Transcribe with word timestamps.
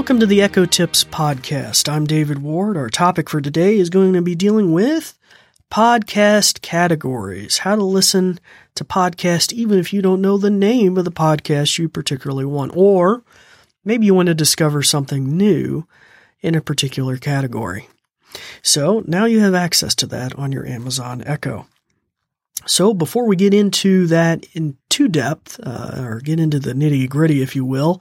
Welcome 0.00 0.20
to 0.20 0.26
the 0.26 0.40
Echo 0.40 0.64
Tips 0.64 1.04
podcast. 1.04 1.86
I'm 1.86 2.06
David 2.06 2.38
Ward. 2.38 2.78
Our 2.78 2.88
topic 2.88 3.28
for 3.28 3.42
today 3.42 3.76
is 3.76 3.90
going 3.90 4.14
to 4.14 4.22
be 4.22 4.34
dealing 4.34 4.72
with 4.72 5.12
podcast 5.70 6.62
categories. 6.62 7.58
How 7.58 7.76
to 7.76 7.84
listen 7.84 8.40
to 8.76 8.84
podcast 8.84 9.52
even 9.52 9.78
if 9.78 9.92
you 9.92 10.00
don't 10.00 10.22
know 10.22 10.38
the 10.38 10.48
name 10.48 10.96
of 10.96 11.04
the 11.04 11.10
podcast 11.10 11.78
you 11.78 11.86
particularly 11.86 12.46
want, 12.46 12.74
or 12.74 13.24
maybe 13.84 14.06
you 14.06 14.14
want 14.14 14.28
to 14.28 14.34
discover 14.34 14.82
something 14.82 15.36
new 15.36 15.86
in 16.40 16.54
a 16.54 16.62
particular 16.62 17.18
category. 17.18 17.86
So 18.62 19.04
now 19.06 19.26
you 19.26 19.40
have 19.40 19.54
access 19.54 19.94
to 19.96 20.06
that 20.06 20.34
on 20.34 20.50
your 20.50 20.64
Amazon 20.64 21.22
Echo. 21.26 21.66
So 22.66 22.94
before 22.94 23.26
we 23.26 23.36
get 23.36 23.54
into 23.54 24.06
that 24.08 24.46
in 24.54 24.76
too 24.88 25.08
depth, 25.08 25.58
uh, 25.62 26.02
or 26.02 26.20
get 26.20 26.38
into 26.38 26.58
the 26.58 26.72
nitty 26.72 27.08
gritty, 27.08 27.42
if 27.42 27.56
you 27.56 27.64
will, 27.64 28.00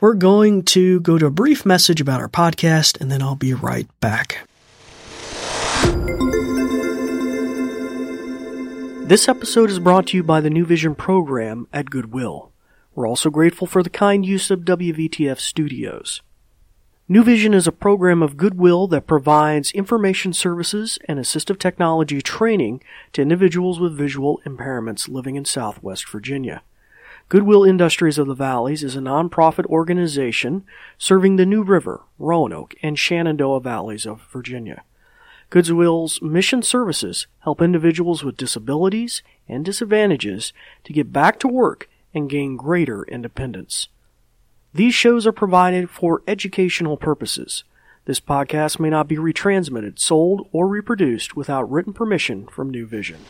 we're 0.00 0.14
going 0.14 0.62
to 0.64 1.00
go 1.00 1.18
to 1.18 1.26
a 1.26 1.30
brief 1.30 1.64
message 1.64 2.00
about 2.00 2.20
our 2.20 2.28
podcast, 2.28 3.00
and 3.00 3.10
then 3.10 3.22
I'll 3.22 3.34
be 3.34 3.54
right 3.54 3.88
back. 4.00 4.46
This 9.06 9.28
episode 9.28 9.70
is 9.70 9.78
brought 9.78 10.06
to 10.08 10.16
you 10.16 10.22
by 10.22 10.40
the 10.40 10.48
New 10.48 10.64
Vision 10.64 10.94
program 10.94 11.66
at 11.72 11.90
Goodwill. 11.90 12.52
We're 12.94 13.08
also 13.08 13.28
grateful 13.28 13.66
for 13.66 13.82
the 13.82 13.90
kind 13.90 14.24
use 14.24 14.50
of 14.50 14.60
WVTF 14.60 15.40
Studios. 15.40 16.22
New 17.06 17.22
Vision 17.22 17.52
is 17.52 17.66
a 17.66 17.72
program 17.72 18.22
of 18.22 18.38
Goodwill 18.38 18.86
that 18.86 19.06
provides 19.06 19.72
information 19.72 20.32
services 20.32 20.98
and 21.06 21.18
assistive 21.18 21.58
technology 21.58 22.22
training 22.22 22.82
to 23.12 23.20
individuals 23.20 23.78
with 23.78 23.94
visual 23.94 24.40
impairments 24.46 25.06
living 25.06 25.36
in 25.36 25.44
Southwest 25.44 26.08
Virginia. 26.08 26.62
Goodwill 27.28 27.62
Industries 27.62 28.16
of 28.16 28.26
the 28.26 28.34
Valleys 28.34 28.82
is 28.82 28.96
a 28.96 29.00
nonprofit 29.00 29.66
organization 29.66 30.64
serving 30.96 31.36
the 31.36 31.44
New 31.44 31.62
River, 31.62 32.00
Roanoke, 32.18 32.74
and 32.82 32.98
Shenandoah 32.98 33.60
valleys 33.60 34.06
of 34.06 34.22
Virginia. 34.32 34.82
Goodwill's 35.50 36.22
mission 36.22 36.62
services 36.62 37.26
help 37.40 37.60
individuals 37.60 38.24
with 38.24 38.38
disabilities 38.38 39.22
and 39.46 39.62
disadvantages 39.62 40.54
to 40.84 40.94
get 40.94 41.12
back 41.12 41.38
to 41.40 41.48
work 41.48 41.86
and 42.14 42.30
gain 42.30 42.56
greater 42.56 43.02
independence. 43.02 43.88
These 44.74 44.92
shows 44.92 45.24
are 45.24 45.32
provided 45.32 45.88
for 45.88 46.22
educational 46.26 46.96
purposes. 46.96 47.62
This 48.06 48.18
podcast 48.18 48.80
may 48.80 48.90
not 48.90 49.06
be 49.06 49.14
retransmitted, 49.14 50.00
sold, 50.00 50.48
or 50.50 50.66
reproduced 50.66 51.36
without 51.36 51.70
written 51.70 51.92
permission 51.92 52.48
from 52.48 52.70
New 52.70 52.84
Vision. 52.84 53.20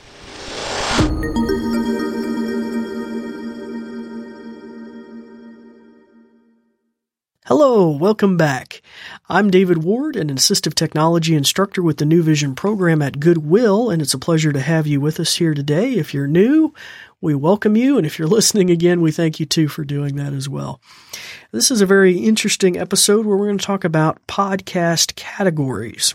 Hello, 7.74 7.90
welcome 7.90 8.36
back. 8.36 8.82
I'm 9.28 9.50
David 9.50 9.82
Ward, 9.82 10.14
an 10.14 10.28
assistive 10.28 10.74
technology 10.74 11.34
instructor 11.34 11.82
with 11.82 11.96
the 11.96 12.04
New 12.04 12.22
Vision 12.22 12.54
program 12.54 13.02
at 13.02 13.18
Goodwill, 13.18 13.90
and 13.90 14.00
it's 14.00 14.14
a 14.14 14.18
pleasure 14.18 14.52
to 14.52 14.60
have 14.60 14.86
you 14.86 15.00
with 15.00 15.18
us 15.18 15.34
here 15.34 15.54
today. 15.54 15.94
If 15.94 16.14
you're 16.14 16.28
new, 16.28 16.72
we 17.20 17.34
welcome 17.34 17.74
you. 17.74 17.98
And 17.98 18.06
if 18.06 18.16
you're 18.16 18.28
listening 18.38 18.70
again, 18.70 19.00
we 19.00 19.10
thank 19.10 19.40
you 19.40 19.46
too 19.46 19.66
for 19.66 19.82
doing 19.82 20.14
that 20.14 20.32
as 20.32 20.48
well. 20.48 20.80
This 21.50 21.72
is 21.72 21.80
a 21.80 21.86
very 21.86 22.16
interesting 22.16 22.78
episode 22.78 23.26
where 23.26 23.36
we're 23.36 23.48
going 23.48 23.58
to 23.58 23.66
talk 23.66 23.82
about 23.82 24.24
podcast 24.28 25.16
categories. 25.16 26.14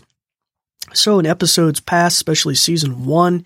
So 0.92 1.18
in 1.18 1.26
episodes 1.26 1.80
past, 1.80 2.16
especially 2.16 2.54
season 2.54 3.04
one, 3.04 3.44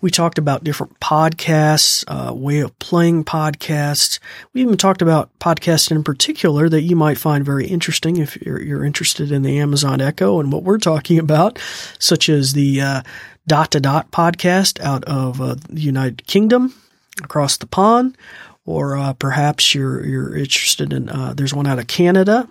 we 0.00 0.10
talked 0.10 0.38
about 0.38 0.64
different 0.64 0.98
podcasts, 1.00 2.04
uh, 2.08 2.34
way 2.34 2.60
of 2.60 2.76
playing 2.78 3.24
podcasts. 3.24 4.18
We 4.52 4.62
even 4.62 4.76
talked 4.76 5.02
about 5.02 5.30
podcasts 5.38 5.90
in 5.90 6.02
particular 6.02 6.68
that 6.68 6.82
you 6.82 6.96
might 6.96 7.18
find 7.18 7.44
very 7.44 7.66
interesting 7.66 8.16
if 8.16 8.36
you're, 8.42 8.60
you're 8.60 8.84
interested 8.84 9.30
in 9.30 9.42
the 9.42 9.58
Amazon 9.58 10.00
Echo 10.00 10.40
and 10.40 10.52
what 10.52 10.64
we're 10.64 10.78
talking 10.78 11.18
about, 11.18 11.58
such 11.98 12.28
as 12.28 12.52
the 12.52 12.80
uh, 12.80 13.02
Dot 13.46 13.70
to 13.72 13.80
Dot 13.80 14.10
podcast 14.10 14.80
out 14.80 15.04
of 15.04 15.40
uh, 15.40 15.56
the 15.68 15.80
United 15.80 16.26
Kingdom 16.26 16.74
across 17.22 17.56
the 17.56 17.66
pond, 17.66 18.16
or 18.64 18.96
uh, 18.96 19.12
perhaps 19.14 19.74
you're 19.74 20.04
you're 20.04 20.36
interested 20.36 20.92
in. 20.92 21.08
Uh, 21.08 21.34
there's 21.36 21.54
one 21.54 21.66
out 21.66 21.78
of 21.78 21.86
Canada. 21.86 22.48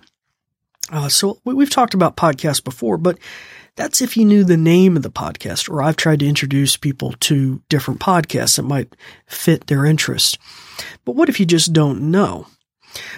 Uh, 0.90 1.08
so 1.08 1.38
we've 1.44 1.70
talked 1.70 1.94
about 1.94 2.16
podcasts 2.16 2.62
before, 2.62 2.98
but 2.98 3.16
that's 3.76 4.02
if 4.02 4.16
you 4.16 4.24
knew 4.24 4.44
the 4.44 4.56
name 4.56 4.96
of 4.96 5.02
the 5.02 5.10
podcast, 5.10 5.68
or 5.68 5.82
I've 5.82 5.96
tried 5.96 6.20
to 6.20 6.28
introduce 6.28 6.76
people 6.76 7.12
to 7.20 7.62
different 7.68 8.00
podcasts 8.00 8.56
that 8.56 8.62
might 8.62 8.94
fit 9.26 9.66
their 9.66 9.86
interest. 9.86 10.38
But 11.04 11.16
what 11.16 11.28
if 11.28 11.40
you 11.40 11.46
just 11.46 11.72
don't 11.72 12.10
know? 12.10 12.46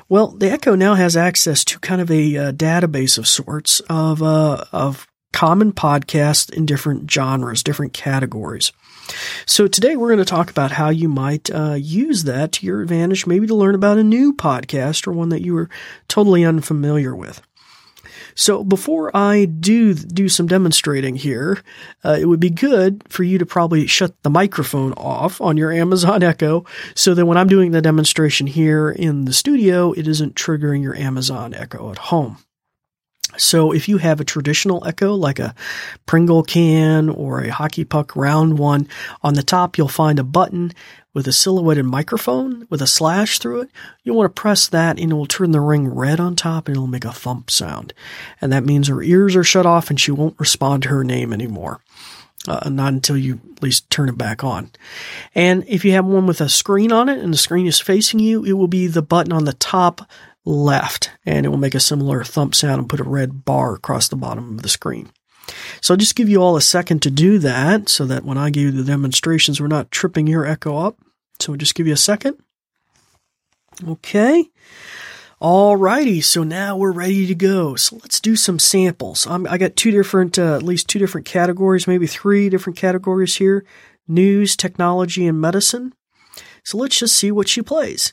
Well, 0.09 0.28
the 0.28 0.50
Echo 0.50 0.76
now 0.76 0.94
has 0.94 1.16
access 1.16 1.64
to 1.64 1.81
kind 1.81 2.00
of 2.00 2.10
a 2.10 2.37
uh, 2.37 2.53
database 2.53 3.19
of 3.19 3.26
sorts 3.26 3.81
of 3.88 4.22
uh, 4.22 4.64
of 4.72 5.09
common 5.32 5.72
podcasts 5.72 6.53
in 6.53 6.64
different 6.64 7.10
genres, 7.10 7.64
different 7.64 7.93
categories. 7.93 8.72
So 9.47 9.66
today 9.66 9.97
we're 9.97 10.09
going 10.09 10.19
to 10.19 10.25
talk 10.25 10.48
about 10.48 10.70
how 10.70 10.88
you 10.88 11.09
might 11.09 11.50
uh, 11.50 11.75
use 11.75 12.22
that 12.25 12.53
to 12.53 12.66
your 12.66 12.81
advantage, 12.81 13.26
maybe 13.26 13.47
to 13.48 13.54
learn 13.54 13.75
about 13.75 13.98
a 13.98 14.04
new 14.04 14.32
podcast 14.32 15.06
or 15.06 15.12
one 15.12 15.28
that 15.31 15.43
you 15.43 15.53
were 15.54 15.69
totally 16.09 16.44
unfamiliar 16.44 17.14
with. 17.14 17.43
So 18.34 18.64
before 18.64 19.14
I 19.16 19.44
do 19.44 19.94
do 19.94 20.28
some 20.28 20.46
demonstrating 20.46 21.16
here, 21.16 21.62
uh, 22.04 22.16
it 22.20 22.26
would 22.26 22.40
be 22.40 22.50
good 22.50 23.02
for 23.08 23.22
you 23.22 23.38
to 23.38 23.46
probably 23.46 23.86
shut 23.86 24.20
the 24.22 24.30
microphone 24.30 24.92
off 24.94 25.40
on 25.40 25.56
your 25.56 25.72
Amazon 25.72 26.22
Echo 26.24 26.64
so 26.94 27.14
that 27.14 27.26
when 27.26 27.38
I'm 27.38 27.48
doing 27.48 27.70
the 27.70 27.82
demonstration 27.82 28.46
here 28.46 28.90
in 28.90 29.24
the 29.24 29.32
studio, 29.32 29.92
it 29.92 30.08
isn't 30.08 30.34
triggering 30.34 30.82
your 30.82 30.96
Amazon 30.96 31.54
Echo 31.54 31.90
at 31.90 31.98
home. 31.98 32.38
So 33.36 33.72
if 33.72 33.88
you 33.88 33.98
have 33.98 34.20
a 34.20 34.24
traditional 34.24 34.86
echo 34.86 35.14
like 35.14 35.38
a 35.38 35.54
Pringle 36.06 36.42
can 36.42 37.08
or 37.08 37.40
a 37.40 37.52
hockey 37.52 37.84
puck 37.84 38.14
round 38.14 38.58
one, 38.58 38.88
on 39.22 39.34
the 39.34 39.42
top 39.42 39.76
you'll 39.76 39.88
find 39.88 40.18
a 40.18 40.24
button 40.24 40.72
with 41.14 41.28
a 41.28 41.32
silhouetted 41.32 41.86
microphone 41.86 42.66
with 42.69 42.82
a 42.82 42.86
slash 42.86 43.38
through 43.38 43.62
it. 43.62 43.70
You'll 44.02 44.16
want 44.16 44.34
to 44.34 44.41
press 44.41 44.69
that 44.69 44.98
and 44.98 45.12
it 45.12 45.14
will 45.14 45.26
turn 45.26 45.52
the 45.52 45.60
ring 45.60 45.88
red 45.88 46.20
on 46.20 46.36
top 46.36 46.66
and 46.66 46.76
it'll 46.76 46.88
make 46.88 47.04
a 47.04 47.12
thump 47.12 47.50
sound. 47.50 47.94
And 48.41 48.52
that 48.52 48.66
means 48.66 48.88
her 48.88 49.02
ears 49.02 49.36
are 49.36 49.44
shut 49.44 49.64
off 49.64 49.88
and 49.88 49.98
she 49.98 50.10
won't 50.10 50.38
respond 50.38 50.82
to 50.82 50.88
her 50.91 51.04
name 51.04 51.32
anymore. 51.32 51.80
Uh, 52.47 52.69
not 52.69 52.92
until 52.92 53.16
you 53.16 53.41
at 53.56 53.62
least 53.62 53.88
turn 53.88 54.10
it 54.10 54.19
back 54.19 54.44
on. 54.44 54.70
And 55.34 55.64
if 55.66 55.82
you 55.82 55.92
have 55.92 56.04
one 56.04 56.26
with 56.26 56.42
a 56.42 56.48
screen 56.50 56.92
on 56.92 57.08
it 57.08 57.19
and 57.19 57.32
the 57.32 57.38
screen 57.38 57.66
is 57.66 57.81
facing 57.81 58.20
you, 58.20 58.44
it 58.44 58.52
will 58.52 58.69
be 58.69 58.86
the 58.86 59.00
button 59.00 59.32
on 59.32 59.46
the 59.46 59.54
top 59.54 60.02
left 60.44 61.10
and 61.25 61.46
it 61.46 61.48
will 61.48 61.56
make 61.56 61.75
a 61.75 61.81
similar 61.81 62.22
thump 62.22 62.54
sound 62.54 62.81
and 62.81 62.88
put 62.88 63.00
a 63.00 63.04
red 63.04 63.46
bar 63.46 63.75
across 63.75 64.08
the 64.08 64.16
bottom 64.16 64.56
of 64.56 64.62
the 64.62 64.69
screen. 64.69 65.10
So 65.81 65.94
I'll 65.94 65.98
just 65.98 66.16
give 66.16 66.28
you 66.28 66.42
all 66.42 66.56
a 66.56 66.60
second 66.60 67.02
to 67.02 67.10
do 67.10 67.38
that 67.38 67.88
so 67.88 68.04
that 68.06 68.25
when 68.25 68.38
I 68.38 68.50
give 68.50 68.62
you 68.62 68.70
the 68.72 68.84
demonstrations, 68.84 69.60
we're 69.60 69.66
not 69.69 69.91
tripping 69.91 70.26
your 70.26 70.46
echo 70.46 70.76
up. 70.78 70.98
So 71.40 71.52
we'll 71.52 71.58
just 71.58 71.74
give 71.74 71.86
you 71.86 71.92
a 71.92 71.98
second. 71.98 72.38
Okay. 73.86 74.50
Alrighty, 75.40 76.22
so 76.22 76.42
now 76.42 76.76
we're 76.76 76.92
ready 76.92 77.26
to 77.26 77.34
go. 77.34 77.74
So 77.74 77.96
let's 77.96 78.20
do 78.20 78.36
some 78.36 78.58
samples. 78.58 79.26
I'm, 79.26 79.46
i 79.48 79.58
got 79.58 79.76
two 79.76 79.90
different, 79.90 80.38
uh, 80.38 80.54
at 80.54 80.62
least 80.62 80.88
two 80.88 80.98
different 80.98 81.26
categories, 81.26 81.86
maybe 81.86 82.06
three 82.06 82.48
different 82.48 82.78
categories 82.78 83.36
here 83.36 83.64
news, 84.06 84.54
technology, 84.54 85.26
and 85.26 85.40
medicine. 85.40 85.94
So 86.62 86.78
let's 86.78 86.98
just 86.98 87.16
see 87.16 87.32
what 87.32 87.48
she 87.48 87.62
plays. 87.62 88.12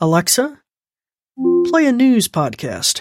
Alexa, 0.00 0.60
Play 1.64 1.86
a 1.86 1.92
news 1.92 2.28
podcast. 2.28 3.00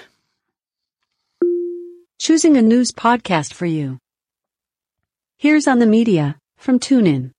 Choosing 2.18 2.58
a 2.58 2.64
news 2.64 2.92
podcast 2.92 3.54
for 3.54 3.68
you. 3.68 4.00
Here's 5.38 5.68
on 5.68 5.78
the 5.78 5.86
media 5.86 6.40
from 6.58 6.80
TuneIn. 6.80 7.33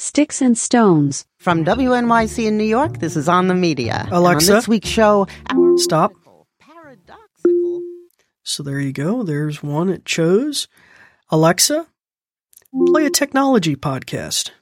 Sticks 0.00 0.40
and 0.40 0.56
Stones. 0.56 1.26
From 1.38 1.62
WNYC 1.62 2.46
in 2.46 2.56
New 2.56 2.64
York, 2.64 3.00
this 3.00 3.16
is 3.16 3.28
On 3.28 3.48
the 3.48 3.54
Media. 3.54 4.08
Alexa. 4.10 4.50
on 4.50 4.56
this 4.56 4.66
week's 4.66 4.88
show, 4.88 5.26
Stop. 5.76 6.14
paradoxical. 6.58 7.82
So 8.42 8.62
there 8.62 8.80
you 8.80 8.94
go. 8.94 9.22
There's 9.22 9.62
one 9.62 9.90
it 9.90 10.06
chose. 10.06 10.68
Alexa, 11.28 11.86
play 12.86 13.04
a 13.04 13.10
technology 13.10 13.76
podcast. 13.76 14.52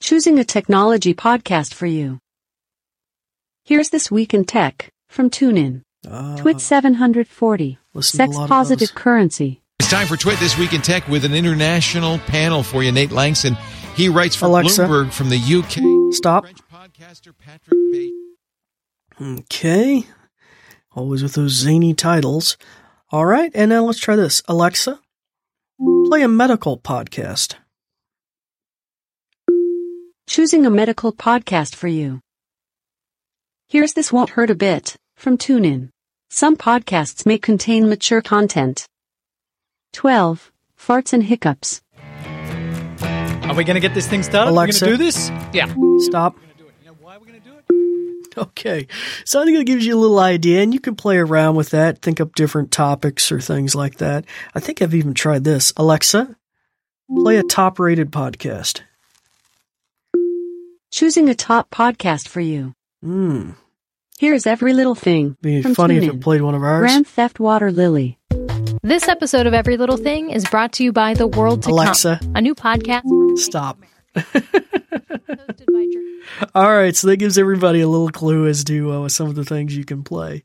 Choosing 0.00 0.40
a 0.40 0.44
technology 0.44 1.14
podcast 1.14 1.74
for 1.74 1.86
you. 1.86 2.18
Here's 3.62 3.90
This 3.90 4.10
Week 4.10 4.34
in 4.34 4.46
Tech 4.46 4.92
from 5.08 5.30
TuneIn. 5.30 5.82
Uh, 6.04 6.38
Twit 6.38 6.60
740. 6.60 7.78
listen 7.94 8.18
to 8.18 8.24
a 8.24 8.26
Sex 8.34 8.48
positive 8.48 8.96
currency. 8.96 9.62
It's 9.80 9.90
time 9.90 10.06
for 10.08 10.16
Twit 10.16 10.38
This 10.40 10.58
Week 10.58 10.72
in 10.72 10.82
Tech 10.82 11.06
with 11.08 11.24
an 11.24 11.34
international 11.34 12.18
panel 12.18 12.62
for 12.62 12.82
you. 12.82 12.90
Nate 12.92 13.10
Lanxon. 13.10 13.56
He 13.94 14.08
writes 14.08 14.34
for 14.34 14.46
Alexa. 14.46 14.82
Bloomberg 14.82 15.12
from 15.12 15.28
the 15.30 15.38
UK. 15.38 16.12
Stop. 16.14 16.44
French 16.44 16.58
podcaster 16.72 17.32
Patrick 17.38 17.78
Beja. 17.94 19.38
Okay. 19.38 20.04
Always 20.94 21.22
with 21.22 21.34
those 21.34 21.52
zany 21.52 21.94
titles. 21.94 22.56
All 23.10 23.24
right, 23.24 23.50
and 23.54 23.70
now 23.70 23.84
let's 23.84 23.98
try 23.98 24.16
this. 24.16 24.42
Alexa, 24.48 25.00
play 26.08 26.22
a 26.22 26.28
medical 26.28 26.76
podcast. 26.76 27.54
Choosing 30.26 30.66
a 30.66 30.70
medical 30.70 31.12
podcast 31.12 31.74
for 31.74 31.88
you. 31.88 32.20
Here's 33.68 33.94
This 33.94 34.12
Won't 34.12 34.30
Hurt 34.30 34.50
a 34.50 34.54
Bit 34.54 34.96
from 35.16 35.38
TuneIn. 35.38 35.90
Some 36.30 36.56
podcasts 36.56 37.24
may 37.24 37.38
contain 37.38 37.88
mature 37.88 38.20
content. 38.20 38.86
12. 39.92 40.52
Farts 40.78 41.12
and 41.12 41.22
hiccups. 41.24 41.82
Are 43.48 43.54
we 43.54 43.64
going 43.64 43.74
to 43.74 43.80
get 43.80 43.94
this 43.94 44.06
thing 44.06 44.22
started? 44.22 44.50
Alexa. 44.50 44.84
We're 44.84 44.96
going 44.96 44.98
to 44.98 45.04
do 45.04 45.10
this? 45.10 45.30
Yeah. 45.52 45.66
Stop. 46.00 46.36
You 46.58 46.64
know 46.86 46.96
why 47.00 47.16
we're 47.16 47.26
going 47.26 47.40
to 47.40 47.48
do 47.48 47.54
it? 47.56 48.38
Okay. 48.38 48.86
So 49.24 49.40
I 49.40 49.44
think 49.44 49.58
it 49.58 49.64
gives 49.66 49.84
you 49.86 49.96
a 49.96 49.98
little 49.98 50.18
idea 50.20 50.62
and 50.62 50.72
you 50.72 50.78
can 50.80 50.94
play 50.94 51.16
around 51.16 51.56
with 51.56 51.70
that, 51.70 52.00
think 52.02 52.20
up 52.20 52.34
different 52.34 52.70
topics 52.70 53.32
or 53.32 53.40
things 53.40 53.74
like 53.74 53.96
that. 53.96 54.24
I 54.54 54.60
think 54.60 54.80
I've 54.80 54.94
even 54.94 55.14
tried 55.14 55.42
this. 55.44 55.72
Alexa, 55.76 56.36
play 57.12 57.36
a 57.38 57.42
top 57.42 57.80
rated 57.80 58.12
podcast. 58.12 58.82
Choosing 60.92 61.28
a 61.28 61.34
top 61.34 61.70
podcast 61.70 62.28
for 62.28 62.40
you. 62.40 62.74
Hmm. 63.02 63.50
Here's 64.18 64.46
every 64.46 64.72
little 64.72 64.94
thing. 64.94 65.36
Be 65.40 65.62
from 65.62 65.74
funny 65.74 65.96
if 65.96 66.04
TuneIn. 66.04 66.14
it 66.14 66.20
played 66.20 66.42
one 66.42 66.54
of 66.54 66.62
ours. 66.62 66.80
Grand 66.80 67.06
Theft 67.06 67.40
Water 67.40 67.70
Lily. 67.72 68.17
This 68.82 69.08
episode 69.08 69.46
of 69.46 69.54
Every 69.54 69.76
Little 69.76 69.96
Thing 69.96 70.30
is 70.30 70.44
brought 70.44 70.72
to 70.74 70.84
you 70.84 70.92
by 70.92 71.14
The 71.14 71.26
World 71.26 71.64
to 71.64 71.70
Alexa. 71.70 72.20
Come, 72.22 72.36
a 72.36 72.40
new 72.40 72.54
podcast. 72.54 73.38
Stop. 73.38 73.82
All 76.54 76.72
right, 76.72 76.94
so 76.94 77.08
that 77.08 77.16
gives 77.16 77.38
everybody 77.38 77.80
a 77.80 77.88
little 77.88 78.10
clue 78.10 78.46
as 78.46 78.62
to 78.64 78.92
uh, 78.92 79.08
some 79.08 79.28
of 79.28 79.34
the 79.34 79.44
things 79.44 79.76
you 79.76 79.84
can 79.84 80.04
play. 80.04 80.44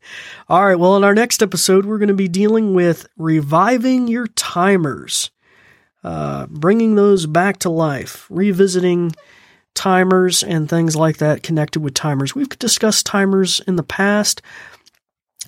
All 0.49 0.65
right, 0.65 0.79
well, 0.79 0.97
in 0.97 1.03
our 1.03 1.13
next 1.13 1.43
episode, 1.43 1.85
we're 1.85 1.99
going 1.99 2.07
to 2.07 2.15
be 2.15 2.27
dealing 2.27 2.73
with 2.73 3.07
reviving 3.17 4.07
your 4.07 4.25
timers, 4.27 5.29
uh, 6.03 6.47
bringing 6.47 6.95
those 6.95 7.27
back 7.27 7.59
to 7.59 7.69
life, 7.69 8.25
revisiting 8.31 9.13
timers 9.75 10.43
and 10.43 10.69
things 10.69 10.95
like 10.95 11.17
that 11.17 11.43
connected 11.43 11.81
with 11.81 11.93
timers. 11.93 12.33
We've 12.33 12.49
discussed 12.49 13.05
timers 13.05 13.59
in 13.67 13.75
the 13.75 13.83
past, 13.83 14.41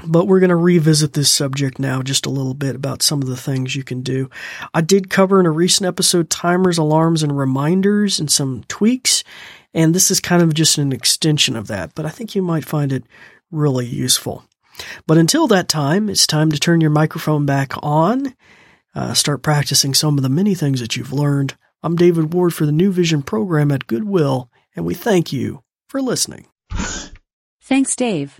but 0.04 0.26
we're 0.26 0.40
going 0.40 0.50
to 0.50 0.56
revisit 0.56 1.14
this 1.14 1.32
subject 1.32 1.80
now 1.80 2.02
just 2.02 2.26
a 2.26 2.30
little 2.30 2.54
bit 2.54 2.76
about 2.76 3.02
some 3.02 3.22
of 3.22 3.28
the 3.28 3.38
things 3.38 3.76
you 3.76 3.84
can 3.84 4.02
do. 4.02 4.30
I 4.74 4.82
did 4.82 5.10
cover 5.10 5.40
in 5.40 5.46
a 5.46 5.52
recent 5.52 5.88
episode 5.88 6.30
timers, 6.30 6.78
alarms, 6.78 7.24
and 7.24 7.38
reminders 7.38 8.20
and 8.20 8.30
some 8.30 8.64
tweaks, 8.68 9.24
and 9.74 9.94
this 9.94 10.12
is 10.12 10.20
kind 10.20 10.42
of 10.42 10.54
just 10.54 10.78
an 10.78 10.92
extension 10.92 11.56
of 11.56 11.68
that, 11.68 11.94
but 11.96 12.06
I 12.06 12.10
think 12.10 12.36
you 12.36 12.42
might 12.42 12.66
find 12.66 12.92
it 12.92 13.04
really 13.52 13.86
useful. 13.86 14.44
But 15.08 15.18
until 15.18 15.48
that 15.48 15.70
time, 15.70 16.10
it's 16.10 16.28
time 16.28 16.52
to 16.52 16.60
turn 16.60 16.82
your 16.82 16.90
microphone 16.90 17.46
back 17.46 17.74
on, 17.82 18.36
uh, 18.94 19.14
start 19.14 19.42
practicing 19.42 19.94
some 19.94 20.18
of 20.18 20.24
the 20.24 20.30
many 20.30 20.56
things 20.56 20.82
that 20.82 20.96
you've 20.96 21.14
learned. 21.14 21.56
I'm 21.84 21.96
David 21.96 22.34
Ward 22.34 22.54
for 22.54 22.66
the 22.66 22.72
New 22.72 22.92
Vision 22.92 23.22
program 23.22 23.72
at 23.72 23.88
Goodwill, 23.88 24.50
and 24.76 24.86
we 24.86 24.94
thank 24.94 25.32
you 25.32 25.64
for 25.88 26.02
listening. 26.02 26.48
Thanks, 27.62 27.96
Dave. 27.96 28.40